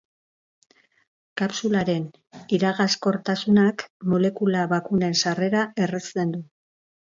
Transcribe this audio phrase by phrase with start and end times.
[1.41, 2.07] Kapsularen
[2.59, 6.47] iragazkortasunak molekula bakunen sarrera errazten du.